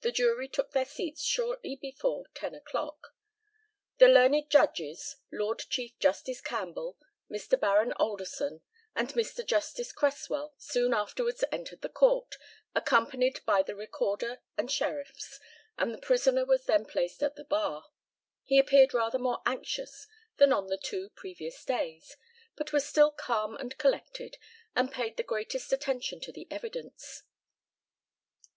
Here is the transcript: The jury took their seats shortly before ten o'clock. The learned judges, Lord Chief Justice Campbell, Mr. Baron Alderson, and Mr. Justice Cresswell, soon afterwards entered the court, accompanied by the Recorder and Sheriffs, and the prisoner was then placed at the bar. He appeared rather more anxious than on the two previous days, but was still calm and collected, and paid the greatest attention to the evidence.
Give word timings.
The 0.00 0.10
jury 0.10 0.48
took 0.48 0.72
their 0.72 0.84
seats 0.84 1.22
shortly 1.22 1.76
before 1.76 2.24
ten 2.34 2.56
o'clock. 2.56 3.14
The 3.98 4.08
learned 4.08 4.50
judges, 4.50 5.14
Lord 5.30 5.60
Chief 5.70 5.96
Justice 6.00 6.40
Campbell, 6.40 6.98
Mr. 7.30 7.60
Baron 7.60 7.92
Alderson, 7.92 8.62
and 8.96 9.10
Mr. 9.10 9.46
Justice 9.46 9.92
Cresswell, 9.92 10.54
soon 10.58 10.92
afterwards 10.92 11.44
entered 11.52 11.82
the 11.82 11.88
court, 11.88 12.34
accompanied 12.74 13.42
by 13.46 13.62
the 13.62 13.76
Recorder 13.76 14.40
and 14.58 14.72
Sheriffs, 14.72 15.38
and 15.78 15.94
the 15.94 15.98
prisoner 15.98 16.44
was 16.44 16.64
then 16.64 16.84
placed 16.84 17.22
at 17.22 17.36
the 17.36 17.44
bar. 17.44 17.84
He 18.42 18.58
appeared 18.58 18.92
rather 18.92 19.20
more 19.20 19.40
anxious 19.46 20.08
than 20.36 20.52
on 20.52 20.66
the 20.66 20.78
two 20.82 21.10
previous 21.10 21.64
days, 21.64 22.16
but 22.56 22.72
was 22.72 22.84
still 22.84 23.12
calm 23.12 23.54
and 23.56 23.78
collected, 23.78 24.36
and 24.74 24.90
paid 24.90 25.16
the 25.16 25.22
greatest 25.22 25.72
attention 25.72 26.18
to 26.22 26.32
the 26.32 26.48
evidence. 26.50 27.22